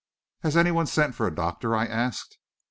[0.41, 2.39] "Has anyone sent for a doctor?" I asked.